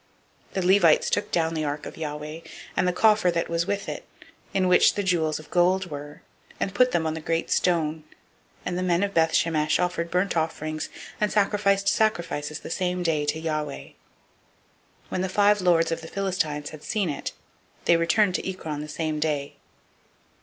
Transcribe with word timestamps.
006:015 0.53 0.53
The 0.55 0.65
Levites 0.73 1.09
took 1.11 1.31
down 1.31 1.53
the 1.53 1.63
ark 1.63 1.85
of 1.85 1.95
Yahweh, 1.95 2.39
and 2.75 2.87
the 2.87 2.91
coffer 2.91 3.29
that 3.29 3.47
was 3.49 3.67
with 3.67 3.87
it, 3.87 4.03
in 4.51 4.67
which 4.67 4.95
the 4.95 5.03
jewels 5.03 5.37
of 5.37 5.51
gold 5.51 5.91
were, 5.91 6.23
and 6.59 6.73
put 6.73 6.89
them 6.89 7.05
on 7.05 7.13
the 7.13 7.21
great 7.21 7.51
stone: 7.51 8.03
and 8.65 8.75
the 8.79 8.81
men 8.81 9.03
of 9.03 9.13
Beth 9.13 9.35
Shemesh 9.35 9.79
offered 9.79 10.09
burnt 10.09 10.35
offerings 10.35 10.89
and 11.19 11.31
sacrificed 11.31 11.87
sacrifices 11.87 12.61
the 12.61 12.71
same 12.71 13.03
day 13.03 13.27
to 13.27 13.39
Yahweh. 13.39 13.75
006:016 13.89 13.93
When 15.09 15.21
the 15.21 15.29
five 15.29 15.61
lords 15.61 15.91
of 15.91 16.01
the 16.01 16.07
Philistines 16.07 16.71
had 16.71 16.81
seen 16.81 17.07
it, 17.11 17.31
they 17.85 17.95
returned 17.95 18.33
to 18.33 18.49
Ekron 18.49 18.81
the 18.81 18.89
same 18.89 19.19
day. 19.19 19.57